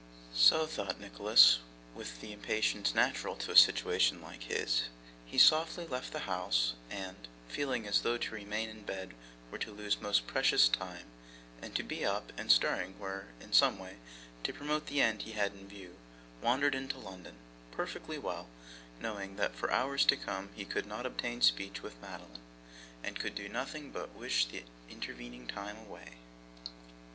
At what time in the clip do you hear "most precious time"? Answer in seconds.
10.01-11.05